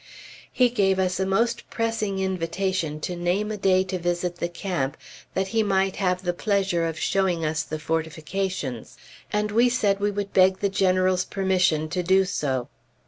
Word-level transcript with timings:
He 0.51 0.69
gave 0.71 0.97
us 0.97 1.19
a 1.19 1.27
most 1.27 1.69
pressing 1.69 2.17
invitation 2.17 2.99
to 3.01 3.15
name 3.15 3.51
a 3.51 3.57
day 3.57 3.83
to 3.83 3.99
visit 3.99 4.37
the 4.37 4.49
camp 4.49 4.97
that 5.35 5.49
he 5.49 5.61
might 5.61 5.97
"have 5.97 6.23
the 6.23 6.33
pleasure 6.33 6.87
of 6.87 6.97
showing 6.97 7.45
us 7.45 7.61
the 7.61 7.77
fortifications," 7.77 8.97
and 9.31 9.51
we 9.51 9.69
said 9.69 9.99
we 9.99 10.09
would 10.09 10.33
beg 10.33 10.57
the 10.57 10.69
General's 10.69 11.25
permission 11.25 11.87
to 11.89 12.01
do 12.01 12.25
so. 12.25 12.67